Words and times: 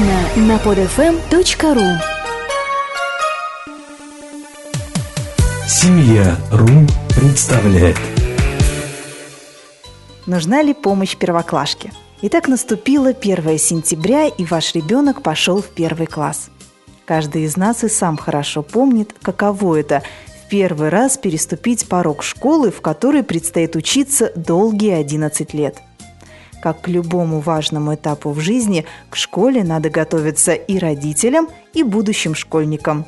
Подробно 0.00 0.46
на 0.46 0.56
podfm.ru 0.56 1.98
Семья.ру 5.68 6.68
представляет 7.14 7.96
Нужна 10.26 10.62
ли 10.62 10.72
помощь 10.72 11.16
первоклашке? 11.16 11.92
Итак, 12.22 12.48
наступило 12.48 13.10
1 13.10 13.58
сентября, 13.58 14.26
и 14.26 14.44
ваш 14.44 14.74
ребенок 14.74 15.22
пошел 15.22 15.60
в 15.60 15.68
первый 15.68 16.06
класс. 16.06 16.48
Каждый 17.04 17.44
из 17.44 17.58
нас 17.58 17.84
и 17.84 17.88
сам 17.88 18.16
хорошо 18.16 18.62
помнит, 18.62 19.14
каково 19.20 19.80
это 19.80 20.02
в 20.46 20.48
первый 20.48 20.88
раз 20.88 21.18
переступить 21.18 21.88
порог 21.88 22.22
школы, 22.22 22.70
в 22.70 22.80
которой 22.80 23.22
предстоит 23.22 23.76
учиться 23.76 24.32
долгие 24.34 24.94
11 24.94 25.52
лет– 25.52 25.76
как 26.62 26.82
к 26.82 26.88
любому 26.88 27.40
важному 27.40 27.94
этапу 27.94 28.30
в 28.30 28.40
жизни, 28.40 28.84
к 29.08 29.16
школе 29.16 29.64
надо 29.64 29.90
готовиться 29.90 30.52
и 30.52 30.78
родителям, 30.78 31.48
и 31.72 31.82
будущим 31.82 32.34
школьникам. 32.34 33.06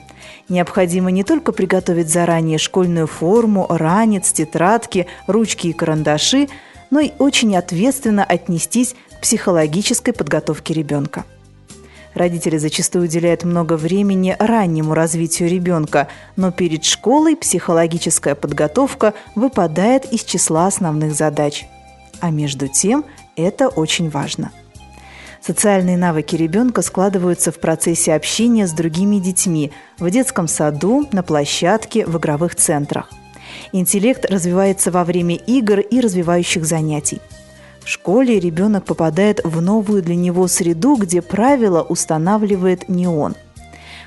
Необходимо 0.48 1.10
не 1.10 1.24
только 1.24 1.52
приготовить 1.52 2.08
заранее 2.08 2.58
школьную 2.58 3.06
форму, 3.06 3.66
ранец, 3.68 4.32
тетрадки, 4.32 5.06
ручки 5.26 5.68
и 5.68 5.72
карандаши, 5.72 6.48
но 6.90 7.00
и 7.00 7.12
очень 7.18 7.56
ответственно 7.56 8.24
отнестись 8.24 8.94
к 9.16 9.22
психологической 9.22 10.12
подготовке 10.12 10.74
ребенка. 10.74 11.24
Родители 12.14 12.58
зачастую 12.58 13.04
уделяют 13.04 13.42
много 13.44 13.78
времени 13.78 14.36
раннему 14.38 14.92
развитию 14.92 15.48
ребенка, 15.48 16.08
но 16.36 16.50
перед 16.50 16.84
школой 16.84 17.36
психологическая 17.36 18.34
подготовка 18.34 19.14
выпадает 19.34 20.12
из 20.12 20.22
числа 20.22 20.66
основных 20.66 21.14
задач. 21.14 21.64
А 22.20 22.30
между 22.30 22.68
тем 22.68 23.04
это 23.36 23.68
очень 23.68 24.10
важно. 24.10 24.50
Социальные 25.40 25.96
навыки 25.96 26.36
ребенка 26.36 26.82
складываются 26.82 27.50
в 27.50 27.58
процессе 27.58 28.14
общения 28.14 28.66
с 28.66 28.72
другими 28.72 29.16
детьми 29.16 29.72
в 29.98 30.08
детском 30.08 30.46
саду, 30.46 31.08
на 31.10 31.24
площадке, 31.24 32.06
в 32.06 32.16
игровых 32.16 32.54
центрах. 32.54 33.10
Интеллект 33.72 34.24
развивается 34.24 34.92
во 34.92 35.04
время 35.04 35.34
игр 35.34 35.80
и 35.80 36.00
развивающих 36.00 36.64
занятий. 36.64 37.20
В 37.80 37.88
школе 37.88 38.38
ребенок 38.38 38.84
попадает 38.84 39.40
в 39.42 39.60
новую 39.60 40.02
для 40.02 40.14
него 40.14 40.46
среду, 40.46 40.94
где 40.94 41.20
правила 41.20 41.82
устанавливает 41.82 42.88
не 42.88 43.08
он. 43.08 43.34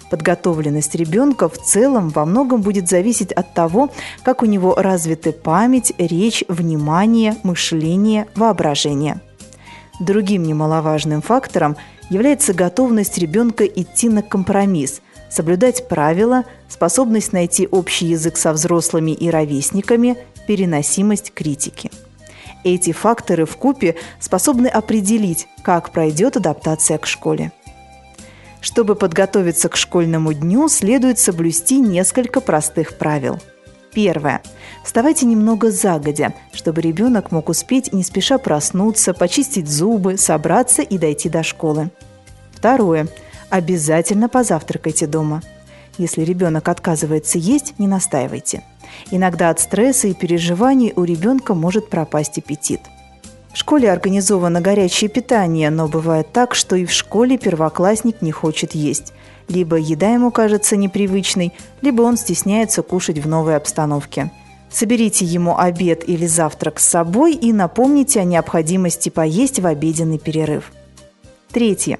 Подготовленность 0.09 0.95
ребенка 0.95 1.49
в 1.49 1.57
целом 1.57 2.09
во 2.09 2.25
многом 2.25 2.61
будет 2.61 2.87
зависеть 2.87 3.31
от 3.31 3.53
того, 3.53 3.89
как 4.23 4.43
у 4.43 4.45
него 4.45 4.75
развиты 4.75 5.31
память, 5.31 5.93
речь, 5.97 6.43
внимание, 6.47 7.35
мышление, 7.43 8.27
воображение. 8.35 9.21
Другим 9.99 10.43
немаловажным 10.43 11.21
фактором 11.21 11.75
является 12.09 12.53
готовность 12.53 13.17
ребенка 13.17 13.65
идти 13.65 14.09
на 14.09 14.21
компромисс, 14.21 15.01
соблюдать 15.29 15.87
правила, 15.87 16.43
способность 16.69 17.33
найти 17.33 17.67
общий 17.67 18.07
язык 18.07 18.37
со 18.37 18.53
взрослыми 18.53 19.11
и 19.11 19.29
ровесниками, 19.29 20.17
переносимость 20.47 21.33
критики. 21.33 21.89
Эти 22.63 22.91
факторы 22.91 23.45
в 23.45 23.57
купе 23.57 23.95
способны 24.19 24.67
определить, 24.67 25.47
как 25.63 25.91
пройдет 25.91 26.37
адаптация 26.37 26.97
к 26.97 27.05
школе. 27.05 27.51
Чтобы 28.65 28.95
подготовиться 28.95 29.69
к 29.69 29.75
школьному 29.75 30.33
дню, 30.33 30.67
следует 30.69 31.19
соблюсти 31.19 31.79
несколько 31.79 32.41
простых 32.41 32.97
правил. 32.97 33.39
Первое. 33.93 34.41
Вставайте 34.83 35.27
немного 35.27 35.69
загодя, 35.69 36.33
чтобы 36.51 36.81
ребенок 36.81 37.31
мог 37.31 37.49
успеть 37.49 37.93
не 37.93 38.01
спеша 38.01 38.39
проснуться, 38.39 39.13
почистить 39.13 39.69
зубы, 39.69 40.17
собраться 40.17 40.81
и 40.81 40.97
дойти 40.97 41.29
до 41.29 41.43
школы. 41.43 41.91
Второе. 42.53 43.07
Обязательно 43.51 44.29
позавтракайте 44.29 45.05
дома. 45.05 45.43
Если 45.99 46.23
ребенок 46.23 46.67
отказывается 46.67 47.37
есть, 47.37 47.77
не 47.77 47.87
настаивайте. 47.87 48.63
Иногда 49.11 49.51
от 49.51 49.59
стресса 49.59 50.07
и 50.07 50.15
переживаний 50.15 50.91
у 50.95 51.03
ребенка 51.03 51.53
может 51.53 51.91
пропасть 51.91 52.39
аппетит– 52.39 52.81
в 53.55 53.57
школе 53.57 53.89
организовано 53.89 54.59
горячее 54.59 55.09
питание, 55.09 55.69
но 55.69 55.87
бывает 55.87 56.33
так, 56.33 56.53
что 56.53 56.75
и 56.75 56.85
в 56.85 56.91
школе 56.91 57.37
первоклассник 57.37 58.21
не 58.21 58.33
хочет 58.33 58.75
есть. 58.75 59.13
Либо 59.47 59.77
еда 59.77 60.09
ему 60.09 60.29
кажется 60.29 60.75
непривычной, 60.75 61.53
либо 61.81 62.01
он 62.01 62.17
стесняется 62.17 62.81
кушать 62.81 63.17
в 63.17 63.29
новой 63.29 63.55
обстановке. 63.55 64.29
Соберите 64.69 65.23
ему 65.23 65.57
обед 65.57 66.03
или 66.05 66.25
завтрак 66.25 66.81
с 66.81 66.85
собой 66.85 67.33
и 67.33 67.53
напомните 67.53 68.19
о 68.19 68.25
необходимости 68.25 69.07
поесть 69.07 69.61
в 69.61 69.65
обеденный 69.65 70.19
перерыв. 70.19 70.73
Третье. 71.49 71.97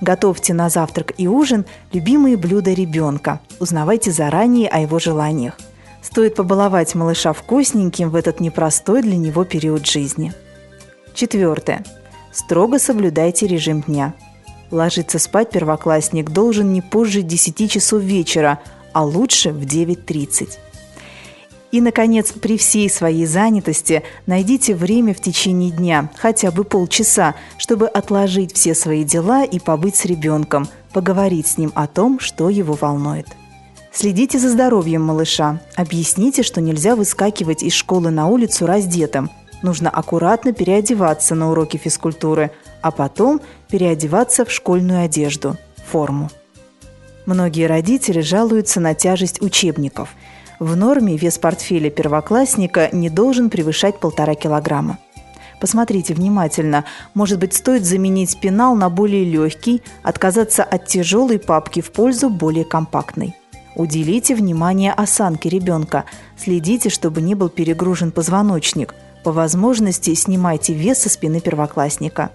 Готовьте 0.00 0.54
на 0.54 0.68
завтрак 0.68 1.14
и 1.18 1.26
ужин 1.26 1.64
любимые 1.92 2.36
блюда 2.36 2.72
ребенка. 2.72 3.40
Узнавайте 3.58 4.12
заранее 4.12 4.68
о 4.68 4.78
его 4.78 5.00
желаниях. 5.00 5.58
Стоит 6.00 6.36
побаловать 6.36 6.94
малыша 6.94 7.32
вкусненьким 7.32 8.10
в 8.10 8.14
этот 8.14 8.38
непростой 8.38 9.02
для 9.02 9.16
него 9.16 9.42
период 9.42 9.84
жизни– 9.84 10.32
Четвертое. 11.16 11.82
Строго 12.30 12.78
соблюдайте 12.78 13.46
режим 13.46 13.80
дня. 13.80 14.12
Ложиться 14.70 15.18
спать 15.18 15.48
первоклассник 15.50 16.28
должен 16.28 16.74
не 16.74 16.82
позже 16.82 17.22
10 17.22 17.70
часов 17.70 18.02
вечера, 18.02 18.60
а 18.92 19.02
лучше 19.02 19.50
в 19.50 19.62
9.30. 19.62 20.50
И, 21.72 21.80
наконец, 21.80 22.32
при 22.32 22.58
всей 22.58 22.90
своей 22.90 23.24
занятости 23.24 24.02
найдите 24.26 24.74
время 24.74 25.14
в 25.14 25.20
течение 25.20 25.70
дня, 25.70 26.10
хотя 26.16 26.50
бы 26.50 26.64
полчаса, 26.64 27.34
чтобы 27.56 27.88
отложить 27.88 28.54
все 28.54 28.74
свои 28.74 29.02
дела 29.02 29.42
и 29.44 29.58
побыть 29.58 29.96
с 29.96 30.04
ребенком, 30.04 30.68
поговорить 30.92 31.46
с 31.46 31.56
ним 31.56 31.72
о 31.74 31.86
том, 31.86 32.20
что 32.20 32.50
его 32.50 32.74
волнует. 32.74 33.26
Следите 33.90 34.38
за 34.38 34.50
здоровьем 34.50 35.02
малыша. 35.02 35.62
Объясните, 35.76 36.42
что 36.42 36.60
нельзя 36.60 36.94
выскакивать 36.94 37.62
из 37.62 37.72
школы 37.72 38.10
на 38.10 38.26
улицу 38.26 38.66
раздетым– 38.66 39.30
нужно 39.62 39.90
аккуратно 39.90 40.52
переодеваться 40.52 41.34
на 41.34 41.50
уроки 41.50 41.76
физкультуры, 41.76 42.50
а 42.82 42.90
потом 42.90 43.40
переодеваться 43.68 44.44
в 44.44 44.50
школьную 44.50 45.04
одежду– 45.04 45.56
форму. 45.86 46.30
Многие 47.26 47.66
родители 47.66 48.20
жалуются 48.20 48.80
на 48.80 48.94
тяжесть 48.94 49.42
учебников. 49.42 50.10
В 50.60 50.76
норме 50.76 51.16
вес 51.16 51.38
портфеля 51.38 51.90
первоклассника 51.90 52.88
не 52.92 53.10
должен 53.10 53.50
превышать 53.50 53.98
полтора 53.98 54.34
килограмма. 54.34 54.98
Посмотрите 55.60 56.14
внимательно. 56.14 56.84
Может 57.14 57.38
быть, 57.38 57.54
стоит 57.54 57.84
заменить 57.84 58.38
пенал 58.38 58.76
на 58.76 58.90
более 58.90 59.24
легкий, 59.24 59.82
отказаться 60.02 60.62
от 60.62 60.86
тяжелой 60.86 61.38
папки 61.38 61.80
в 61.80 61.90
пользу 61.92 62.30
более 62.30 62.64
компактной. 62.64 63.34
Уделите 63.74 64.34
внимание 64.34 64.92
осанке 64.92 65.48
ребенка. 65.48 66.04
Следите, 66.36 66.88
чтобы 66.88 67.20
не 67.20 67.34
был 67.34 67.48
перегружен 67.48 68.12
позвоночник– 68.12 68.94
по 69.26 69.32
возможности 69.32 70.14
снимайте 70.14 70.72
вес 70.72 71.00
со 71.00 71.08
спины 71.08 71.40
первоклассника. 71.40 72.30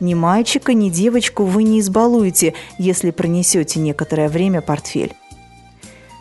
Ни 0.00 0.14
мальчика, 0.14 0.72
ни 0.72 0.88
девочку 0.88 1.44
вы 1.44 1.64
не 1.64 1.80
избалуете, 1.80 2.54
если 2.78 3.10
пронесете 3.10 3.78
некоторое 3.78 4.30
время 4.30 4.62
портфель. 4.62 5.12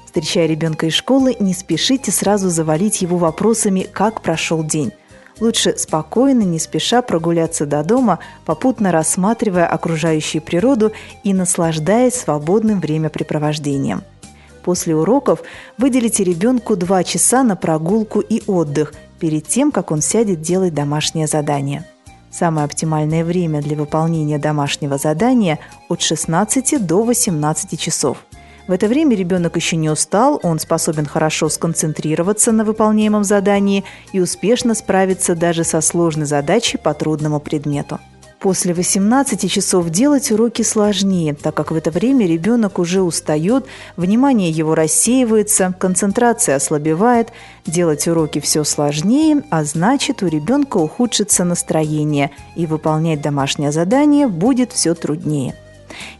Встречая 0.05 0.45
ребенка 0.45 0.87
из 0.87 0.93
школы, 0.93 1.37
не 1.39 1.53
спешите 1.53 2.11
сразу 2.11 2.49
завалить 2.49 3.01
его 3.01 3.15
вопросами 3.15 3.87
«как 3.89 4.19
прошел 4.19 4.61
день?». 4.61 4.91
Лучше 5.39 5.77
спокойно, 5.77 6.41
не 6.41 6.59
спеша 6.59 7.01
прогуляться 7.01 7.65
до 7.65 7.81
дома, 7.85 8.19
попутно 8.43 8.91
рассматривая 8.91 9.67
окружающую 9.67 10.41
природу 10.41 10.91
и 11.23 11.33
наслаждаясь 11.33 12.15
свободным 12.15 12.81
времяпрепровождением. 12.81 14.03
После 14.63 14.95
уроков 14.95 15.41
выделите 15.77 16.23
ребенку 16.23 16.75
2 16.75 17.03
часа 17.03 17.43
на 17.43 17.55
прогулку 17.55 18.19
и 18.19 18.43
отдых 18.47 18.93
перед 19.19 19.47
тем, 19.47 19.71
как 19.71 19.91
он 19.91 20.01
сядет 20.01 20.41
делать 20.41 20.73
домашнее 20.73 21.27
задание. 21.27 21.85
Самое 22.31 22.65
оптимальное 22.65 23.23
время 23.23 23.61
для 23.61 23.75
выполнения 23.75 24.37
домашнего 24.37 24.97
задания 24.97 25.59
от 25.89 26.01
16 26.01 26.85
до 26.85 27.03
18 27.03 27.79
часов. 27.79 28.25
В 28.67 28.71
это 28.71 28.87
время 28.87 29.15
ребенок 29.15 29.55
еще 29.55 29.77
не 29.77 29.89
устал, 29.89 30.39
он 30.43 30.59
способен 30.59 31.07
хорошо 31.07 31.49
сконцентрироваться 31.49 32.51
на 32.51 32.63
выполняемом 32.63 33.23
задании 33.23 33.83
и 34.13 34.19
успешно 34.19 34.75
справиться 34.75 35.33
даже 35.33 35.63
со 35.63 35.81
сложной 35.81 36.27
задачей 36.27 36.77
по 36.77 36.93
трудному 36.93 37.39
предмету. 37.39 37.99
После 38.39 38.73
18 38.73 39.51
часов 39.51 39.89
делать 39.89 40.31
уроки 40.31 40.61
сложнее, 40.61 41.33
так 41.33 41.53
как 41.55 41.71
в 41.71 41.75
это 41.75 41.91
время 41.91 42.25
ребенок 42.25 42.79
уже 42.79 43.01
устает, 43.01 43.65
внимание 43.97 44.49
его 44.49 44.75
рассеивается, 44.75 45.75
концентрация 45.77 46.55
ослабевает, 46.55 47.33
делать 47.65 48.07
уроки 48.07 48.39
все 48.39 48.63
сложнее, 48.63 49.43
а 49.49 49.65
значит 49.65 50.23
у 50.23 50.27
ребенка 50.27 50.77
ухудшится 50.77 51.43
настроение 51.43 52.31
и 52.55 52.65
выполнять 52.65 53.21
домашнее 53.21 53.73
задание 53.73 54.29
будет 54.29 54.71
все 54.71 54.95
труднее. 54.95 55.55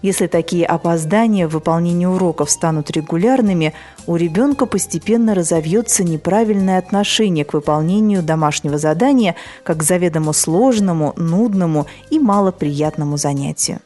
Если 0.02 0.28
такие 0.28 0.66
опоздания 0.66 1.48
в 1.48 1.52
выполнении 1.52 2.06
уроков 2.06 2.50
станут 2.50 2.92
регулярными, 2.92 3.74
у 4.08 4.16
ребенка 4.16 4.66
постепенно 4.66 5.36
разовьется 5.36 6.04
неправильное 6.04 6.80
отношение 6.80 7.46
к 7.46 7.54
выполнению 7.54 8.24
домашнего 8.24 8.78
задания 8.78 9.36
как 9.64 9.78
к 9.78 9.84
заведомо 9.84 10.34
сложному, 10.34 11.14
нудному 11.18 11.88
и 12.10 12.20
малоприятному 12.20 13.18
занятию. 13.18 13.80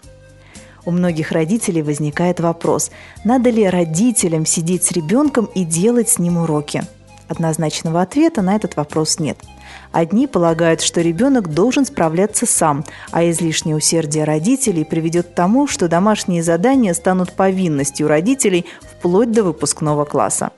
У 0.85 0.91
многих 0.91 1.31
родителей 1.31 1.81
возникает 1.81 2.39
вопрос, 2.39 2.91
надо 3.23 3.49
ли 3.49 3.67
родителям 3.67 4.45
сидеть 4.45 4.83
с 4.83 4.91
ребенком 4.91 5.45
и 5.45 5.63
делать 5.63 6.09
с 6.09 6.19
ним 6.19 6.37
уроки. 6.37 6.83
Однозначного 7.33 8.03
ответа 8.03 8.43
на 8.43 8.55
этот 8.55 8.75
вопрос 8.75 9.17
нет. 9.17 9.39
Одни 9.91 10.27
полагают, 10.27 10.81
что 10.81 11.01
ребенок 11.01 11.51
должен 11.51 11.83
справляться 11.83 12.45
сам, 12.45 12.85
а 13.09 13.27
излишнее 13.27 13.75
усердие 13.75 14.23
родителей 14.23 14.85
приведет 14.85 15.29
к 15.29 15.33
тому, 15.33 15.65
что 15.65 15.87
домашние 15.87 16.43
задания 16.43 16.93
станут 16.93 17.33
повинностью 17.33 18.07
родителей 18.07 18.67
вплоть 18.81 19.31
до 19.31 19.41
выпускного 19.41 20.05
класса. 20.05 20.51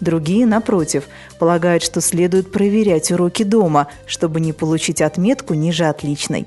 Другие, 0.00 0.46
напротив, 0.46 1.04
полагают, 1.38 1.82
что 1.82 2.00
следует 2.00 2.50
проверять 2.50 3.10
уроки 3.10 3.42
дома, 3.42 3.88
чтобы 4.06 4.40
не 4.40 4.54
получить 4.54 5.02
отметку 5.02 5.52
ниже 5.52 5.84
отличной. 5.84 6.46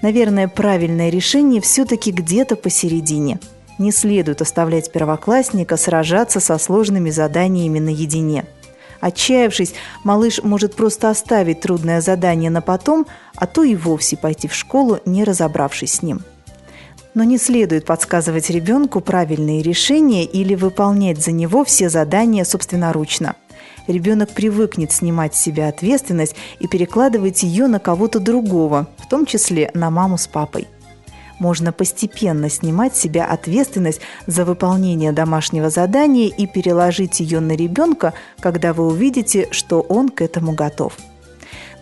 Наверное, 0.00 0.48
правильное 0.48 1.10
решение 1.10 1.60
все-таки 1.60 2.10
где-то 2.10 2.56
посередине. 2.56 3.38
Не 3.78 3.92
следует 3.92 4.40
оставлять 4.40 4.90
первоклассника 4.90 5.76
сражаться 5.76 6.40
со 6.40 6.56
сложными 6.56 7.10
заданиями 7.10 7.80
наедине. 7.80 8.46
Отчаявшись, 9.00 9.74
малыш 10.04 10.42
может 10.42 10.74
просто 10.74 11.10
оставить 11.10 11.60
трудное 11.60 12.00
задание 12.00 12.50
на 12.50 12.60
потом, 12.60 13.06
а 13.36 13.46
то 13.46 13.62
и 13.62 13.76
вовсе 13.76 14.16
пойти 14.16 14.48
в 14.48 14.54
школу, 14.54 14.98
не 15.06 15.24
разобравшись 15.24 15.94
с 15.94 16.02
ним. 16.02 16.22
Но 17.14 17.24
не 17.24 17.38
следует 17.38 17.84
подсказывать 17.84 18.50
ребенку 18.50 19.00
правильные 19.00 19.62
решения 19.62 20.24
или 20.24 20.54
выполнять 20.54 21.22
за 21.22 21.32
него 21.32 21.64
все 21.64 21.88
задания 21.88 22.44
собственноручно. 22.44 23.36
Ребенок 23.86 24.30
привыкнет 24.30 24.92
снимать 24.92 25.34
с 25.34 25.40
себя 25.40 25.68
ответственность 25.68 26.36
и 26.60 26.68
перекладывать 26.68 27.42
ее 27.42 27.68
на 27.68 27.78
кого-то 27.78 28.20
другого, 28.20 28.88
в 28.98 29.08
том 29.08 29.24
числе 29.24 29.70
на 29.74 29.90
маму 29.90 30.18
с 30.18 30.26
папой. 30.26 30.68
Можно 31.38 31.72
постепенно 31.72 32.48
снимать 32.48 32.96
с 32.96 33.00
себя 33.00 33.26
ответственность 33.26 34.00
за 34.26 34.44
выполнение 34.44 35.12
домашнего 35.12 35.70
задания 35.70 36.28
и 36.28 36.46
переложить 36.46 37.20
ее 37.20 37.40
на 37.40 37.52
ребенка, 37.52 38.14
когда 38.40 38.72
вы 38.72 38.86
увидите, 38.86 39.48
что 39.50 39.80
он 39.80 40.08
к 40.08 40.20
этому 40.20 40.52
готов. 40.52 40.94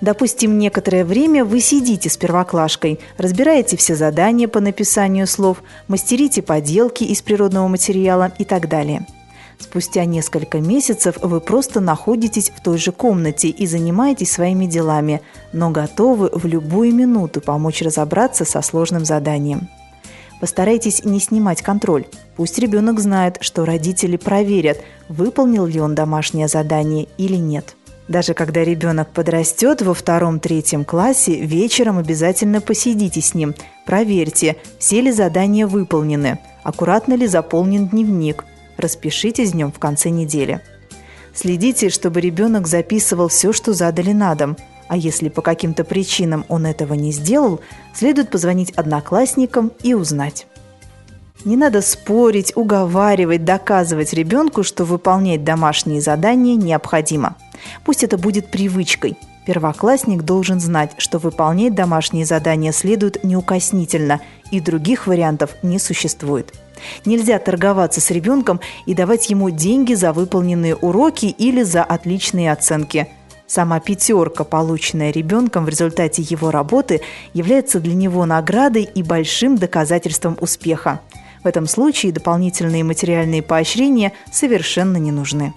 Допустим, 0.00 0.58
некоторое 0.58 1.04
время 1.04 1.44
вы 1.44 1.60
сидите 1.60 2.10
с 2.10 2.16
первоклашкой, 2.18 3.00
разбираете 3.16 3.76
все 3.78 3.96
задания 3.96 4.46
по 4.46 4.60
написанию 4.60 5.26
слов, 5.26 5.62
мастерите 5.88 6.42
поделки 6.42 7.02
из 7.04 7.22
природного 7.22 7.66
материала 7.68 8.30
и 8.38 8.44
так 8.44 8.68
далее. 8.68 9.06
Спустя 9.58 10.04
несколько 10.04 10.60
месяцев 10.60 11.16
вы 11.22 11.40
просто 11.40 11.80
находитесь 11.80 12.50
в 12.50 12.62
той 12.62 12.78
же 12.78 12.92
комнате 12.92 13.48
и 13.48 13.66
занимаетесь 13.66 14.32
своими 14.32 14.66
делами, 14.66 15.22
но 15.52 15.70
готовы 15.70 16.30
в 16.32 16.44
любую 16.46 16.94
минуту 16.94 17.40
помочь 17.40 17.82
разобраться 17.82 18.44
со 18.44 18.62
сложным 18.62 19.04
заданием. 19.04 19.68
Постарайтесь 20.40 21.04
не 21.04 21.18
снимать 21.20 21.62
контроль. 21.62 22.06
Пусть 22.36 22.58
ребенок 22.58 23.00
знает, 23.00 23.38
что 23.40 23.64
родители 23.64 24.16
проверят, 24.16 24.78
выполнил 25.08 25.64
ли 25.64 25.80
он 25.80 25.94
домашнее 25.94 26.48
задание 26.48 27.08
или 27.16 27.36
нет. 27.36 27.74
Даже 28.08 28.34
когда 28.34 28.62
ребенок 28.62 29.08
подрастет 29.10 29.82
во 29.82 29.94
втором-третьем 29.94 30.84
классе, 30.84 31.40
вечером 31.40 31.98
обязательно 31.98 32.60
посидите 32.60 33.20
с 33.20 33.34
ним. 33.34 33.54
Проверьте, 33.84 34.56
все 34.78 35.00
ли 35.00 35.10
задания 35.10 35.66
выполнены, 35.66 36.38
аккуратно 36.62 37.14
ли 37.14 37.26
заполнен 37.26 37.88
дневник. 37.88 38.44
Распишитесь 38.76 39.52
днем 39.52 39.72
в 39.72 39.78
конце 39.78 40.10
недели. 40.10 40.60
Следите, 41.34 41.90
чтобы 41.90 42.20
ребенок 42.20 42.66
записывал 42.66 43.28
все, 43.28 43.52
что 43.52 43.72
задали 43.72 44.12
на 44.12 44.34
дом. 44.34 44.56
А 44.88 44.96
если 44.96 45.28
по 45.28 45.42
каким-то 45.42 45.84
причинам 45.84 46.44
он 46.48 46.64
этого 46.66 46.94
не 46.94 47.12
сделал, 47.12 47.60
следует 47.94 48.30
позвонить 48.30 48.70
одноклассникам 48.72 49.72
и 49.82 49.94
узнать. 49.94 50.46
Не 51.44 51.56
надо 51.56 51.82
спорить, 51.82 52.52
уговаривать, 52.56 53.44
доказывать 53.44 54.12
ребенку, 54.12 54.62
что 54.62 54.84
выполнять 54.84 55.44
домашние 55.44 56.00
задания 56.00 56.56
необходимо– 56.56 57.36
Пусть 57.84 58.04
это 58.04 58.18
будет 58.18 58.50
привычкой. 58.50 59.16
Первоклассник 59.46 60.22
должен 60.22 60.58
знать, 60.58 60.90
что 60.98 61.18
выполнять 61.18 61.74
домашние 61.74 62.26
задания 62.26 62.72
следует 62.72 63.22
неукоснительно, 63.22 64.20
и 64.50 64.58
других 64.60 65.06
вариантов 65.06 65.54
не 65.62 65.78
существует. 65.78 66.52
Нельзя 67.04 67.38
торговаться 67.38 68.00
с 68.00 68.10
ребенком 68.10 68.60
и 68.86 68.94
давать 68.94 69.30
ему 69.30 69.50
деньги 69.50 69.94
за 69.94 70.12
выполненные 70.12 70.74
уроки 70.74 71.26
или 71.26 71.62
за 71.62 71.84
отличные 71.84 72.52
оценки. 72.52 73.08
Сама 73.46 73.78
пятерка, 73.78 74.42
полученная 74.42 75.12
ребенком 75.12 75.64
в 75.64 75.68
результате 75.68 76.22
его 76.22 76.50
работы, 76.50 77.00
является 77.32 77.78
для 77.78 77.94
него 77.94 78.26
наградой 78.26 78.82
и 78.82 79.04
большим 79.04 79.56
доказательством 79.56 80.36
успеха. 80.40 81.00
В 81.44 81.46
этом 81.46 81.68
случае 81.68 82.10
дополнительные 82.10 82.82
материальные 82.82 83.42
поощрения 83.42 84.12
совершенно 84.32 84.96
не 84.96 85.12
нужны. 85.12 85.54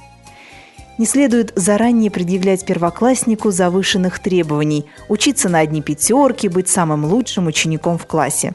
Не 0.99 1.05
следует 1.05 1.53
заранее 1.55 2.11
предъявлять 2.11 2.65
первокласснику 2.65 3.51
завышенных 3.51 4.19
требований, 4.19 4.85
учиться 5.07 5.47
на 5.47 5.59
одни 5.59 5.81
пятерки, 5.81 6.49
быть 6.49 6.67
самым 6.67 7.05
лучшим 7.05 7.47
учеником 7.47 7.97
в 7.97 8.05
классе. 8.05 8.53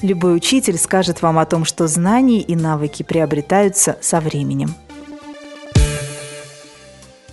Любой 0.00 0.34
учитель 0.34 0.78
скажет 0.78 1.20
вам 1.20 1.38
о 1.38 1.44
том, 1.44 1.66
что 1.66 1.86
знания 1.86 2.40
и 2.40 2.56
навыки 2.56 3.02
приобретаются 3.02 3.98
со 4.00 4.22
временем. 4.22 4.74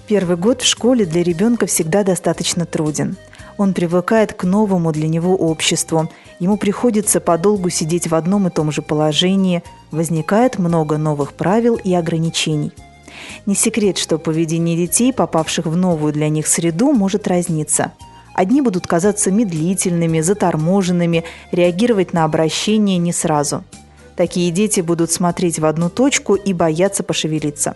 Первый 0.07 0.35
год 0.35 0.63
в 0.63 0.65
школе 0.65 1.05
для 1.05 1.23
ребенка 1.23 1.65
всегда 1.65 2.03
достаточно 2.03 2.65
труден. 2.65 3.15
Он 3.55 3.73
привыкает 3.73 4.33
к 4.33 4.43
новому 4.43 4.91
для 4.91 5.07
него 5.07 5.33
обществу. 5.33 6.11
Ему 6.39 6.57
приходится 6.57 7.21
подолгу 7.21 7.69
сидеть 7.69 8.07
в 8.07 8.15
одном 8.15 8.47
и 8.47 8.49
том 8.49 8.69
же 8.69 8.81
положении. 8.81 9.63
Возникает 9.91 10.59
много 10.59 10.97
новых 10.97 11.35
правил 11.35 11.75
и 11.81 11.93
ограничений– 11.93 12.73
не 13.45 13.55
секрет, 13.55 13.97
что 13.97 14.17
поведение 14.17 14.77
детей, 14.77 15.13
попавших 15.13 15.65
в 15.65 15.75
новую 15.75 16.13
для 16.13 16.29
них 16.29 16.47
среду, 16.47 16.93
может 16.93 17.27
разниться. 17.27 17.91
Одни 18.33 18.61
будут 18.61 18.87
казаться 18.87 19.31
медлительными, 19.31 20.21
заторможенными, 20.21 21.23
реагировать 21.51 22.13
на 22.13 22.23
обращение 22.23 22.97
не 22.97 23.11
сразу. 23.11 23.63
Такие 24.15 24.51
дети 24.51 24.81
будут 24.81 25.11
смотреть 25.11 25.59
в 25.59 25.65
одну 25.65 25.89
точку 25.89 26.35
и 26.35 26.53
бояться 26.53 27.03
пошевелиться. 27.03 27.75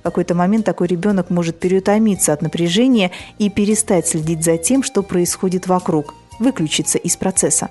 В 0.00 0.02
какой-то 0.02 0.34
момент 0.34 0.66
такой 0.66 0.88
ребенок 0.88 1.30
может 1.30 1.58
переутомиться 1.58 2.32
от 2.32 2.42
напряжения 2.42 3.10
и 3.38 3.48
перестать 3.48 4.06
следить 4.06 4.44
за 4.44 4.58
тем, 4.58 4.82
что 4.82 5.02
происходит 5.02 5.66
вокруг, 5.66 6.14
выключиться 6.38 6.98
из 6.98 7.16
процесса. 7.16 7.70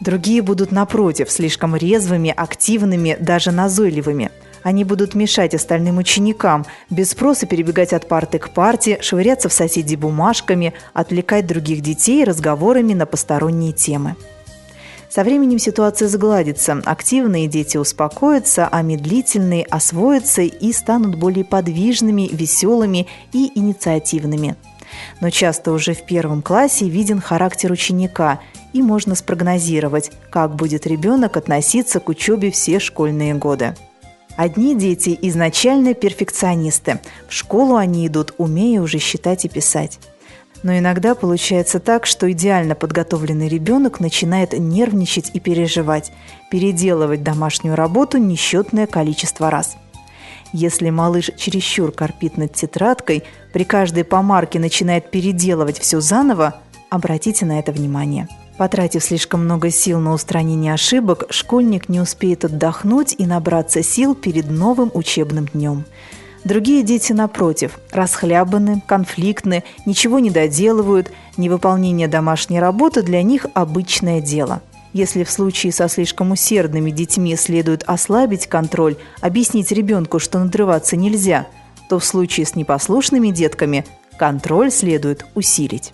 Другие 0.00 0.42
будут, 0.42 0.72
напротив, 0.72 1.30
слишком 1.30 1.74
резвыми, 1.74 2.32
активными, 2.36 3.16
даже 3.18 3.50
назойливыми– 3.50 4.30
они 4.68 4.84
будут 4.84 5.14
мешать 5.14 5.54
остальным 5.54 5.96
ученикам, 5.96 6.66
без 6.90 7.12
спроса 7.12 7.46
перебегать 7.46 7.94
от 7.94 8.06
парты 8.06 8.38
к 8.38 8.50
парте, 8.50 8.98
швыряться 9.00 9.48
в 9.48 9.52
соседей 9.54 9.96
бумажками, 9.96 10.74
отвлекать 10.92 11.46
других 11.46 11.80
детей 11.80 12.22
разговорами 12.22 12.92
на 12.92 13.06
посторонние 13.06 13.72
темы. 13.72 14.14
Со 15.08 15.24
временем 15.24 15.58
ситуация 15.58 16.06
сгладится, 16.08 16.82
активные 16.84 17.48
дети 17.48 17.78
успокоятся, 17.78 18.68
а 18.70 18.82
медлительные 18.82 19.64
освоятся 19.64 20.42
и 20.42 20.72
станут 20.74 21.14
более 21.14 21.46
подвижными, 21.46 22.28
веселыми 22.30 23.06
и 23.32 23.50
инициативными. 23.54 24.54
Но 25.22 25.30
часто 25.30 25.72
уже 25.72 25.94
в 25.94 26.04
первом 26.04 26.42
классе 26.42 26.90
виден 26.90 27.22
характер 27.22 27.72
ученика, 27.72 28.40
и 28.74 28.82
можно 28.82 29.14
спрогнозировать, 29.14 30.12
как 30.30 30.56
будет 30.56 30.86
ребенок 30.86 31.38
относиться 31.38 32.00
к 32.00 32.10
учебе 32.10 32.50
все 32.50 32.78
школьные 32.78 33.32
годы. 33.32 33.74
Одни 34.38 34.76
дети 34.76 35.18
изначально 35.22 35.94
перфекционисты. 35.94 37.00
В 37.28 37.32
школу 37.32 37.74
они 37.74 38.06
идут, 38.06 38.34
умея 38.38 38.80
уже 38.80 38.98
считать 38.98 39.44
и 39.44 39.48
писать. 39.48 39.98
Но 40.62 40.78
иногда 40.78 41.16
получается 41.16 41.80
так, 41.80 42.06
что 42.06 42.30
идеально 42.30 42.76
подготовленный 42.76 43.48
ребенок 43.48 43.98
начинает 43.98 44.52
нервничать 44.52 45.32
и 45.34 45.40
переживать, 45.40 46.12
переделывать 46.52 47.24
домашнюю 47.24 47.74
работу 47.74 48.18
несчетное 48.18 48.86
количество 48.86 49.50
раз. 49.50 49.76
Если 50.52 50.90
малыш 50.90 51.32
чересчур 51.36 51.90
корпит 51.90 52.36
над 52.36 52.54
тетрадкой, 52.54 53.24
при 53.52 53.64
каждой 53.64 54.04
помарке 54.04 54.60
начинает 54.60 55.10
переделывать 55.10 55.80
все 55.80 56.00
заново, 56.00 56.60
обратите 56.90 57.44
на 57.44 57.58
это 57.58 57.72
внимание. 57.72 58.28
Потратив 58.58 59.04
слишком 59.04 59.44
много 59.44 59.70
сил 59.70 60.00
на 60.00 60.12
устранение 60.12 60.74
ошибок, 60.74 61.24
школьник 61.30 61.88
не 61.88 62.00
успеет 62.00 62.44
отдохнуть 62.44 63.14
и 63.16 63.24
набраться 63.24 63.84
сил 63.84 64.16
перед 64.16 64.50
новым 64.50 64.90
учебным 64.94 65.46
днем. 65.46 65.84
Другие 66.44 66.82
дети, 66.82 67.12
напротив, 67.12 67.78
расхлябаны, 67.92 68.82
конфликтны, 68.84 69.62
ничего 69.86 70.18
не 70.18 70.30
доделывают, 70.30 71.12
невыполнение 71.36 72.08
домашней 72.08 72.58
работы 72.58 73.02
для 73.02 73.22
них– 73.22 73.46
обычное 73.54 74.20
дело. 74.20 74.60
Если 74.92 75.22
в 75.22 75.30
случае 75.30 75.72
со 75.72 75.88
слишком 75.88 76.32
усердными 76.32 76.90
детьми 76.90 77.36
следует 77.36 77.84
ослабить 77.86 78.48
контроль, 78.48 78.96
объяснить 79.20 79.70
ребенку, 79.70 80.18
что 80.18 80.38
надрываться 80.40 80.96
нельзя, 80.96 81.46
то 81.88 82.00
в 82.00 82.04
случае 82.04 82.46
с 82.46 82.56
непослушными 82.56 83.30
детками 83.30 83.84
контроль 84.18 84.72
следует 84.72 85.26
усилить. 85.34 85.92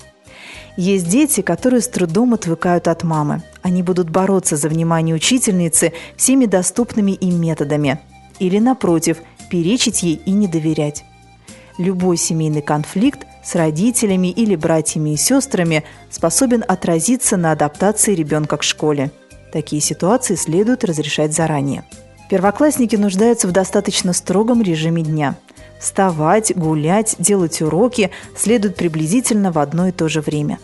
Есть 0.77 1.09
дети, 1.09 1.41
которые 1.41 1.81
с 1.81 1.89
трудом 1.89 2.35
отвыкают 2.35 2.89
от 2.89 3.05
мамы. 3.05 3.43
Они 3.63 3.83
будут 3.83 4.11
бороться 4.11 4.57
за 4.57 4.69
внимание 4.69 5.15
учительницы 5.15 5.93
всеми 6.17 6.47
доступными 6.47 7.13
им 7.13 7.41
методами. 7.41 8.01
Или, 8.41 8.59
напротив, 8.59 9.19
перечить 9.51 10.03
ей 10.03 10.21
и 10.27 10.33
не 10.33 10.49
доверять. 10.49 11.05
Любой 11.79 12.17
семейный 12.17 12.63
конфликт 12.63 13.27
с 13.45 13.55
родителями 13.55 14.29
или 14.29 14.57
братьями 14.57 15.11
и 15.11 15.17
сестрами 15.17 15.85
способен 16.11 16.65
отразиться 16.67 17.37
на 17.37 17.53
адаптации 17.53 18.15
ребенка 18.15 18.57
к 18.57 18.63
школе. 18.63 19.11
Такие 19.53 19.81
ситуации 19.81 20.35
следует 20.35 20.85
разрешать 20.85 21.33
заранее. 21.33 21.85
Первоклассники 22.29 22.97
нуждаются 22.97 23.47
в 23.47 23.53
достаточно 23.53 24.13
строгом 24.13 24.63
режиме 24.63 25.03
дня. 25.03 25.37
Вставать, 25.85 26.57
гулять, 26.57 27.15
делать 27.19 27.61
уроки 27.61 28.11
следует 28.35 28.75
приблизительно 28.75 29.53
в 29.53 29.59
одно 29.59 29.89
и 29.89 29.93
то 29.93 30.09
же 30.09 30.23
время. 30.23 30.59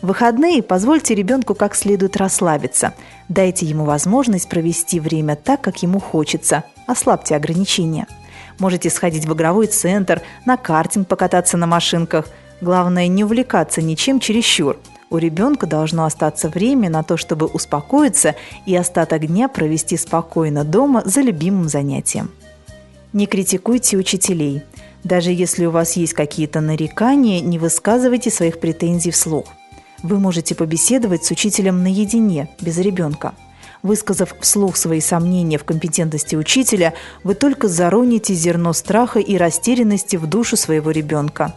В 0.00 0.06
выходные 0.06 0.62
позвольте 0.62 1.14
ребенку 1.14 1.54
как 1.54 1.74
следует 1.74 2.16
расслабиться. 2.16 2.94
Дайте 3.28 3.66
ему 3.66 3.84
возможность 3.84 4.48
провести 4.48 4.98
время 4.98 5.36
так, 5.36 5.60
как 5.60 5.82
ему 5.82 6.00
хочется. 6.00 6.64
Ослабьте 6.86 7.36
ограничения. 7.36 8.06
Можете 8.58 8.88
сходить 8.88 9.26
в 9.26 9.34
игровой 9.34 9.66
центр, 9.66 10.22
на 10.46 10.56
картинг 10.56 11.06
покататься 11.06 11.58
на 11.58 11.66
машинках. 11.66 12.30
Главное, 12.62 13.08
не 13.08 13.24
увлекаться 13.24 13.82
ничем 13.82 14.20
чересчур. 14.20 14.78
У 15.10 15.18
ребенка 15.18 15.66
должно 15.66 16.06
остаться 16.06 16.48
время 16.48 16.88
на 16.88 17.02
то, 17.02 17.18
чтобы 17.18 17.44
успокоиться 17.44 18.36
и 18.64 18.74
остаток 18.74 19.26
дня 19.26 19.48
провести 19.48 19.98
спокойно 19.98 20.64
дома 20.64 21.02
за 21.04 21.20
любимым 21.20 21.68
занятием. 21.68 22.30
Не 23.12 23.26
критикуйте 23.26 23.98
учителей. 23.98 24.62
Даже 25.04 25.32
если 25.32 25.66
у 25.66 25.70
вас 25.70 25.96
есть 25.96 26.14
какие-то 26.14 26.60
нарекания, 26.60 27.40
не 27.40 27.58
высказывайте 27.58 28.30
своих 28.30 28.58
претензий 28.58 29.10
вслух. 29.10 29.46
Вы 30.02 30.18
можете 30.18 30.54
побеседовать 30.54 31.24
с 31.24 31.30
учителем 31.30 31.82
наедине, 31.82 32.48
без 32.60 32.78
ребенка. 32.78 33.34
Высказав 33.82 34.34
вслух 34.40 34.76
свои 34.76 35.00
сомнения 35.00 35.58
в 35.58 35.64
компетентности 35.64 36.36
учителя, 36.36 36.94
вы 37.22 37.34
только 37.34 37.68
зароните 37.68 38.32
зерно 38.32 38.72
страха 38.72 39.18
и 39.18 39.36
растерянности 39.36 40.16
в 40.16 40.26
душу 40.26 40.56
своего 40.56 40.90
ребенка. 40.90 41.54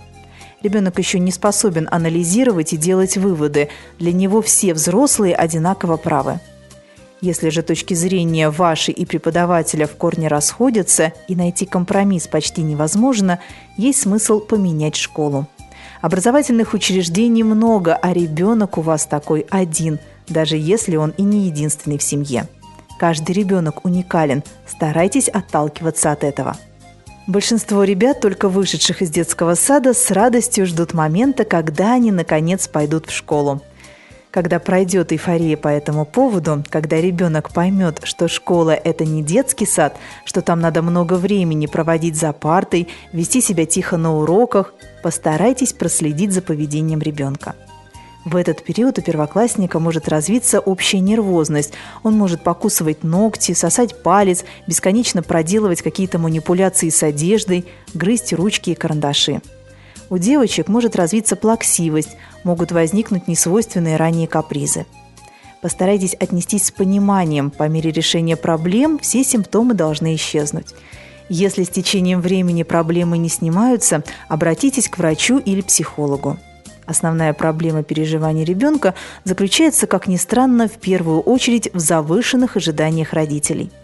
Ребенок 0.61 0.97
еще 0.97 1.19
не 1.19 1.31
способен 1.31 1.87
анализировать 1.89 2.73
и 2.73 2.77
делать 2.77 3.17
выводы. 3.17 3.69
Для 3.99 4.11
него 4.11 4.41
все 4.41 4.73
взрослые 4.73 5.35
одинаково 5.35 5.97
правы. 5.97 6.39
Если 7.21 7.49
же 7.49 7.61
точки 7.61 7.93
зрения 7.93 8.49
вашей 8.49 8.93
и 8.93 9.05
преподавателя 9.05 9.87
в 9.87 9.95
корне 9.95 10.27
расходятся 10.27 11.13
и 11.27 11.35
найти 11.35 11.65
компромисс 11.65 12.27
почти 12.27 12.61
невозможно, 12.61 13.39
есть 13.77 14.01
смысл 14.01 14.39
поменять 14.39 14.95
школу. 14.95 15.47
Образовательных 16.01 16.73
учреждений 16.73 17.43
много, 17.43 17.95
а 17.95 18.13
ребенок 18.13 18.77
у 18.77 18.81
вас 18.81 19.05
такой 19.05 19.45
один, 19.49 19.97
даже 20.27 20.57
если 20.57 20.97
он 20.97 21.11
и 21.17 21.23
не 21.23 21.45
единственный 21.45 21.97
в 21.97 22.03
семье. 22.03 22.47
Каждый 22.99 23.31
ребенок 23.31 23.85
уникален, 23.85 24.43
старайтесь 24.67 25.29
отталкиваться 25.29 26.11
от 26.11 26.23
этого. 26.23 26.57
Большинство 27.27 27.83
ребят, 27.83 28.21
только 28.21 28.49
вышедших 28.49 29.01
из 29.01 29.09
детского 29.09 29.55
сада, 29.55 29.93
с 29.93 30.11
радостью 30.11 30.67
ждут 30.67 30.93
момента, 30.93 31.43
когда 31.43 31.93
они 31.93 32.11
наконец 32.11 32.67
пойдут 32.67 33.07
в 33.07 33.11
школу– 33.11 33.61
когда 34.35 34.59
пройдет 34.59 35.13
эйфория 35.13 35.55
по 35.55 35.69
этому 35.69 36.03
поводу, 36.03 36.61
когда 36.69 36.99
ребенок 36.99 37.53
поймет, 37.53 38.01
что 38.03 38.27
школа– 38.27 38.71
это 38.83 39.05
не 39.05 39.23
детский 39.23 39.65
сад, 39.65 39.95
что 40.25 40.41
там 40.41 40.59
надо 40.59 40.81
много 40.81 41.13
времени 41.13 41.67
проводить 41.67 42.17
за 42.17 42.33
партой, 42.33 42.89
вести 43.13 43.39
себя 43.39 43.65
тихо 43.65 43.95
на 43.95 44.13
уроках, 44.13 44.73
постарайтесь 45.01 45.71
проследить 45.71 46.33
за 46.33 46.41
поведением 46.41 46.99
ребенка. 46.99 47.55
В 48.25 48.35
этот 48.35 48.61
период 48.61 48.99
у 48.99 49.01
первоклассника 49.01 49.79
может 49.79 50.09
развиться 50.09 50.59
общая 50.59 50.99
нервозность. 50.99 51.71
Он 52.03 52.17
может 52.17 52.41
покусывать 52.41 53.05
ногти, 53.05 53.53
сосать 53.53 54.03
палец, 54.03 54.43
бесконечно 54.67 55.23
проделывать 55.23 55.81
какие-то 55.81 56.19
манипуляции 56.19 56.89
с 56.89 57.01
одеждой, 57.03 57.63
грызть 57.93 58.33
ручки 58.33 58.71
и 58.71 58.75
карандаши. 58.75 59.41
У 60.09 60.17
девочек 60.17 60.67
может 60.67 60.95
развиться 60.95 61.35
плаксивость, 61.35 62.15
могут 62.43 62.71
возникнуть 62.71 63.27
несвойственные 63.27 63.97
ранее 63.97 64.27
капризы. 64.27 64.85
Постарайтесь 65.61 66.13
отнестись 66.13 66.65
с 66.65 66.71
пониманием. 66.71 67.49
По 67.49 67.67
мере 67.67 67.91
решения 67.91 68.37
проблем 68.37 68.99
все 68.99 69.23
симптомы 69.23 69.73
должны 69.73 70.13
исчезнуть. 70.15 70.75
Если 71.27 71.63
с 71.63 71.69
течением 71.69 72.21
времени 72.21 72.61
проблемы 72.61 73.17
не 73.17 73.29
снимаются, 73.29 74.03
обратитесь 74.27 74.89
к 74.89 74.99
врачу 74.99 75.39
или 75.39 75.61
психологу. 75.61 76.37
Основная 76.85 77.33
проблема 77.33 77.81
переживаний 77.81 78.43
ребенка 78.43 78.93
заключается, 79.23 79.87
как 79.87 80.07
ни 80.07 80.17
странно, 80.17 80.67
в 80.67 80.73
первую 80.73 81.21
очередь 81.21 81.73
в 81.73 81.79
завышенных 81.79 82.57
ожиданиях 82.57 83.13
родителей– 83.13 83.71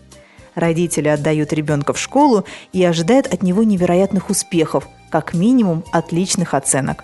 Родители 0.56 1.08
отдают 1.08 1.54
ребенка 1.54 1.94
в 1.94 2.00
школу 2.00 2.46
и 2.74 2.84
ожидают 2.84 3.28
от 3.28 3.42
него 3.42 3.64
невероятных 3.64 4.30
успехов, 4.30 4.88
как 5.12 5.36
минимум 5.36 5.84
отличных 5.92 6.56
оценок. 6.56 7.04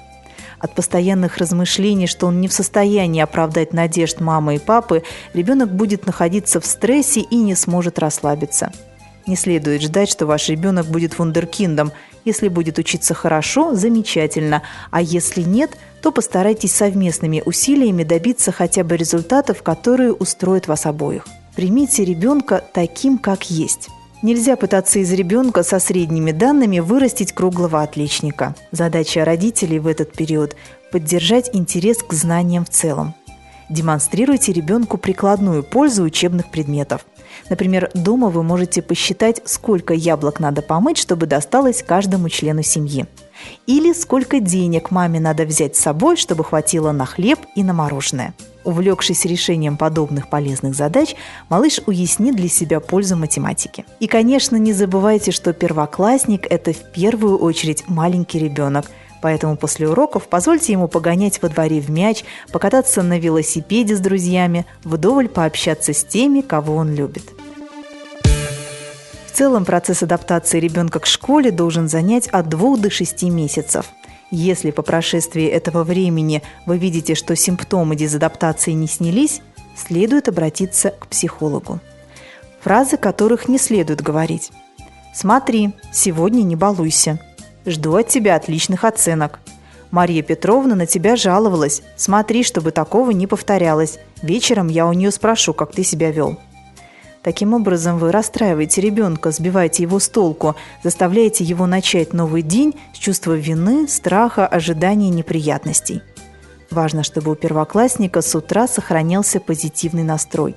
От 0.59 0.73
постоянных 0.73 1.37
размышлений, 1.37 2.07
что 2.07 2.25
он 2.25 2.41
не 2.41 2.47
в 2.47 2.53
состоянии 2.53 3.21
оправдать 3.21 3.73
надежд 3.73 4.19
мамы 4.21 4.55
и 4.55 4.59
папы, 4.59 5.03
ребенок 5.35 5.71
будет 5.71 6.07
находиться 6.07 6.59
в 6.59 6.65
стрессе 6.65 7.19
и 7.19 7.35
не 7.35 7.53
сможет 7.53 7.99
расслабиться. 7.99 8.71
Не 9.27 9.35
следует 9.35 9.81
ждать, 9.83 10.09
что 10.09 10.25
ваш 10.25 10.49
ребенок 10.49 10.87
будет 10.87 11.19
вундеркиндом. 11.19 11.91
Если 12.25 12.47
будет 12.47 12.79
учиться 12.79 13.13
хорошо, 13.13 13.75
замечательно, 13.75 14.63
а 14.89 15.01
если 15.01 15.41
нет, 15.41 15.77
то 16.01 16.11
постарайтесь 16.11 16.73
совместными 16.73 17.43
усилиями 17.45 18.03
добиться 18.03 18.51
хотя 18.51 18.83
бы 18.83 18.97
результатов, 18.97 19.61
которые 19.61 20.13
устроят 20.13 20.67
вас 20.67 20.85
обоих. 20.85 21.27
Примите 21.55 22.05
ребенка 22.05 22.63
таким, 22.73 23.17
как 23.17 23.49
есть. 23.49 23.89
Нельзя 24.23 24.55
пытаться 24.55 24.97
из 24.97 25.13
ребенка 25.13 25.61
со 25.61 25.79
средними 25.79 26.31
данными 26.31 26.79
вырастить 26.79 27.33
круглого 27.33 27.83
отличника. 27.83 28.55
Задача 28.71 29.23
родителей 29.23 29.77
в 29.77 29.85
этот 29.85 30.11
период– 30.11 30.55
поддержать 30.91 31.51
интерес 31.53 32.01
к 32.01 32.13
знаниям 32.13 32.65
в 32.65 32.69
целом. 32.69 33.13
Демонстрируйте 33.69 34.53
ребенку 34.53 34.97
прикладную 34.97 35.61
пользу 35.61 36.03
учебных 36.03 36.49
предметов. 36.49 37.05
Например, 37.49 37.91
дома 37.93 38.29
вы 38.29 38.41
можете 38.41 38.81
посчитать, 38.81 39.41
сколько 39.45 39.93
яблок 39.93 40.39
надо 40.39 40.63
помыть, 40.63 40.97
чтобы 40.97 41.27
досталось 41.27 41.83
каждому 41.83 42.29
члену 42.29 42.63
семьи. 42.63 43.05
Или 43.65 43.93
сколько 43.93 44.39
денег 44.39 44.91
маме 44.91 45.19
надо 45.19 45.45
взять 45.45 45.75
с 45.75 45.81
собой, 45.81 46.17
чтобы 46.17 46.43
хватило 46.43 46.91
на 46.91 47.05
хлеб 47.05 47.39
и 47.55 47.63
на 47.63 47.73
мороженое– 47.73 48.33
Увлекшись 48.67 49.23
решением 49.23 49.77
подобных 49.77 50.29
полезных 50.29 50.75
задач, 50.75 51.15
малыш 51.47 51.79
уяснит 51.85 52.35
для 52.35 52.49
себя 52.49 52.81
пользу 52.81 53.15
математики. 53.15 53.85
И, 54.01 54.07
конечно, 54.07 54.57
не 54.57 54.73
забывайте, 54.73 55.31
что 55.31 55.53
первоклассник– 55.53 56.45
это 56.49 56.73
в 56.73 56.91
первую 56.91 57.37
очередь 57.37 57.85
маленький 57.87 58.39
ребенок, 58.39 58.85
Поэтому 59.19 59.57
после 59.57 59.89
уроков 59.89 60.27
позвольте 60.27 60.73
ему 60.73 60.87
погонять 60.87 61.41
во 61.41 61.49
дворе 61.49 61.79
в 61.79 61.89
мяч, 61.89 62.23
покататься 62.51 63.01
на 63.01 63.17
велосипеде 63.17 63.95
с 63.95 63.99
друзьями, 63.99 64.67
вдоволь 64.83 65.27
пообщаться 65.27 65.91
с 65.91 66.03
теми, 66.03 66.41
кого 66.41 66.75
он 66.75 66.93
любит. 66.93 67.23
Целом 69.37 69.65
процесс 69.65 70.01
адаптации 70.01 70.59
ребенка 70.59 70.99
к 70.99 71.05
школе 71.05 71.51
должен 71.51 71.87
занять 71.87 72.27
от 72.27 72.49
2 72.49 72.77
до 72.77 72.89
6 72.89 73.21
месяцев– 73.23 73.85
если 74.31 74.71
по 74.71 74.81
прошествии 74.81 75.45
этого 75.45 75.83
времени 75.83 76.43
вы 76.65 76.77
видите, 76.77 77.15
что 77.15 77.35
симптомы 77.35 77.95
дезадаптации 77.95 78.71
не 78.71 78.87
снялись, 78.87 79.41
следует 79.75 80.27
обратиться 80.27 80.89
к 80.89 81.07
психологу. 81.07 81.79
Фразы 82.61 82.97
которых 82.97 83.47
не 83.47 83.57
следует 83.57 84.01
говорить. 84.01 84.51
«Смотри, 85.13 85.73
сегодня 85.93 86.41
не 86.41 86.55
балуйся. 86.55 87.19
Жду 87.65 87.95
от 87.95 88.09
тебя 88.09 88.35
отличных 88.35 88.83
оценок. 88.83 89.39
Мария 89.91 90.23
Петровна 90.23 90.75
на 90.75 90.85
тебя 90.85 91.15
жаловалась. 91.15 91.81
Смотри, 91.95 92.43
чтобы 92.43 92.71
такого 92.71 93.11
не 93.11 93.27
повторялось. 93.27 93.99
Вечером 94.21 94.67
я 94.67 94.87
у 94.87 94.93
нее 94.93 95.11
спрошу, 95.11 95.53
как 95.53 95.71
ты 95.71 95.83
себя 95.83 96.11
вел». 96.11 96.37
Таким 97.27 97.53
образом, 97.53 97.97
вы 97.97 98.13
расстраиваете 98.13 98.79
ребенка, 98.79 99.31
сбиваете 99.31 99.83
его 99.83 99.99
с 99.99 100.07
толку, 100.07 100.55
заставляете 100.81 101.43
его 101.43 101.65
начать 101.65 102.13
новый 102.13 102.41
день 102.41 102.73
с 102.93 102.97
чувства 102.97 103.33
вины, 103.33 103.89
страха, 103.89 104.47
ожидания 104.47 105.09
неприятностей. 105.09 106.01
Важно, 106.71 107.03
чтобы 107.03 107.33
у 107.33 107.35
первоклассника 107.35 108.21
с 108.21 108.33
утра 108.33 108.65
сохранялся 108.65 109.41
позитивный 109.41 110.03
настрой. 110.03 110.55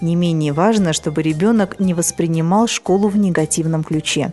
Не 0.00 0.14
менее 0.14 0.52
важно, 0.52 0.92
чтобы 0.92 1.20
ребенок 1.20 1.80
не 1.80 1.94
воспринимал 1.94 2.68
школу 2.68 3.08
в 3.08 3.16
негативном 3.16 3.82
ключе. 3.82 4.32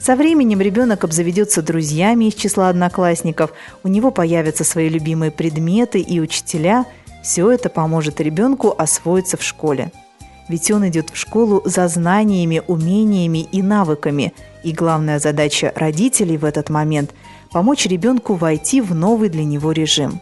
Со 0.00 0.16
временем 0.16 0.60
ребенок 0.60 1.04
обзаведется 1.04 1.62
друзьями 1.62 2.24
из 2.24 2.34
числа 2.34 2.68
одноклассников, 2.68 3.52
у 3.84 3.88
него 3.88 4.10
появятся 4.10 4.64
свои 4.64 4.88
любимые 4.88 5.30
предметы 5.30 6.00
и 6.00 6.18
учителя. 6.18 6.84
Все 7.22 7.48
это 7.48 7.68
поможет 7.68 8.20
ребенку 8.20 8.74
освоиться 8.76 9.36
в 9.36 9.44
школе– 9.44 9.92
ведь 10.50 10.70
он 10.72 10.88
идет 10.88 11.10
в 11.10 11.16
школу 11.16 11.62
за 11.64 11.86
знаниями, 11.86 12.60
умениями 12.66 13.46
и 13.52 13.62
навыками. 13.62 14.34
И 14.64 14.72
главная 14.72 15.20
задача 15.20 15.72
родителей 15.76 16.36
в 16.36 16.44
этот 16.44 16.70
момент– 16.70 17.14
помочь 17.52 17.86
ребенку 17.86 18.34
войти 18.34 18.80
в 18.80 18.92
новый 18.92 19.28
для 19.28 19.44
него 19.44 19.70
режим. 19.70 20.20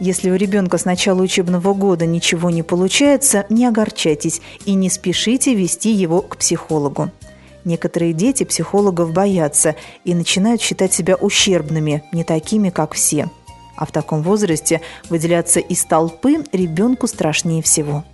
Если 0.00 0.30
у 0.30 0.34
ребенка 0.34 0.78
с 0.78 0.84
начала 0.84 1.22
учебного 1.22 1.74
года 1.74 2.06
ничего 2.06 2.50
не 2.50 2.64
получается, 2.64 3.46
не 3.50 3.66
огорчайтесь 3.66 4.40
и 4.64 4.74
не 4.74 4.90
спешите 4.90 5.54
вести 5.54 5.92
его 5.92 6.22
к 6.22 6.38
психологу. 6.38 7.10
Некоторые 7.64 8.12
дети 8.12 8.42
психологов 8.42 9.12
боятся 9.12 9.76
и 10.04 10.12
начинают 10.12 10.60
считать 10.60 10.92
себя 10.92 11.14
ущербными, 11.14 12.02
не 12.12 12.24
такими, 12.24 12.70
как 12.70 12.94
все. 12.94 13.30
А 13.76 13.86
в 13.86 13.92
таком 13.92 14.22
возрасте 14.22 14.80
выделяться 15.08 15.60
из 15.60 15.84
толпы 15.84 16.44
ребенку 16.52 17.06
страшнее 17.06 17.62
всего. 17.62 18.04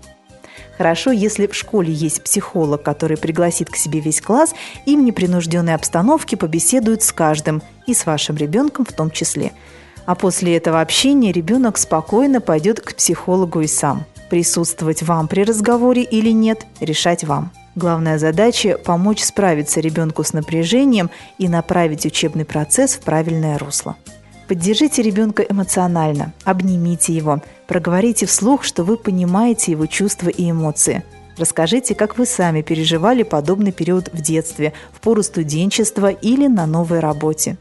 Хорошо, 0.76 1.12
если 1.12 1.46
в 1.46 1.54
школе 1.54 1.92
есть 1.92 2.22
психолог, 2.22 2.82
который 2.82 3.16
пригласит 3.16 3.70
к 3.70 3.76
себе 3.76 4.00
весь 4.00 4.20
класс 4.20 4.54
и 4.86 4.96
в 4.96 5.00
непринужденной 5.00 5.74
обстановке 5.74 6.36
побеседует 6.36 7.02
с 7.02 7.12
каждым, 7.12 7.62
и 7.86 7.94
с 7.94 8.06
вашим 8.06 8.36
ребенком 8.36 8.84
в 8.84 8.92
том 8.92 9.10
числе. 9.10 9.52
А 10.06 10.14
после 10.14 10.56
этого 10.56 10.80
общения 10.80 11.32
ребенок 11.32 11.78
спокойно 11.78 12.40
пойдет 12.40 12.80
к 12.80 12.94
психологу 12.94 13.60
и 13.60 13.66
сам. 13.66 14.04
Присутствовать 14.30 15.02
вам 15.02 15.28
при 15.28 15.42
разговоре 15.44 16.02
или 16.02 16.30
нет, 16.30 16.66
решать 16.80 17.24
вам. 17.24 17.52
Главная 17.76 18.18
задача– 18.18 18.78
помочь 18.84 19.22
справиться 19.22 19.80
ребенку 19.80 20.22
с 20.22 20.32
напряжением 20.32 21.10
и 21.38 21.48
направить 21.48 22.06
учебный 22.06 22.44
процесс 22.44 22.94
в 22.94 23.00
правильное 23.00 23.58
русло. 23.58 23.96
Поддержите 24.48 25.00
ребенка 25.00 25.42
эмоционально, 25.42 26.32
обнимите 26.44 27.14
его, 27.14 27.40
проговорите 27.66 28.26
вслух, 28.26 28.62
что 28.62 28.84
вы 28.84 28.96
понимаете 28.96 29.72
его 29.72 29.86
чувства 29.86 30.28
и 30.28 30.50
эмоции. 30.50 31.02
Расскажите, 31.38 31.94
как 31.94 32.18
вы 32.18 32.26
сами 32.26 32.62
переживали 32.62 33.22
подобный 33.22 33.72
период 33.72 34.10
в 34.12 34.20
детстве, 34.20 34.72
в 34.92 35.00
пору 35.00 35.22
студенчества 35.22 36.08
или 36.08 36.46
на 36.46 36.66
новой 36.66 37.00
работе. 37.00 37.56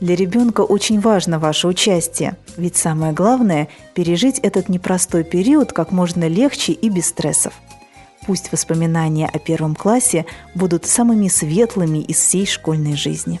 Для 0.00 0.16
ребенка 0.16 0.62
очень 0.62 1.00
важно 1.00 1.38
ваше 1.38 1.68
участие, 1.68 2.36
ведь 2.56 2.76
самое 2.76 3.12
главное– 3.12 3.68
пережить 3.94 4.38
этот 4.38 4.68
непростой 4.68 5.22
период 5.22 5.72
как 5.72 5.92
можно 5.92 6.26
легче 6.28 6.72
и 6.72 6.88
без 6.88 7.06
стрессов. 7.06 7.54
Пусть 8.26 8.50
воспоминания 8.50 9.30
о 9.32 9.38
первом 9.38 9.74
классе 9.74 10.26
будут 10.54 10.84
самыми 10.84 11.28
светлыми 11.28 11.98
из 11.98 12.16
всей 12.16 12.44
школьной 12.44 12.96
жизни. 12.96 13.40